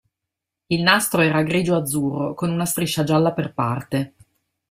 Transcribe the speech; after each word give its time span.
Il 0.65 0.81
nastro 0.81 1.21
era 1.21 1.43
grigio-azzurro 1.43 2.33
con 2.33 2.49
una 2.49 2.65
striscia 2.65 3.03
gialla 3.03 3.33
per 3.33 3.53
parte 3.53 4.13